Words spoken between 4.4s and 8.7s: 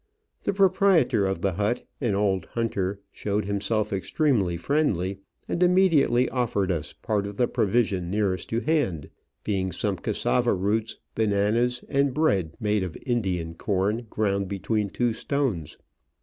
friendly, and immediately offered us part of the provision nearest to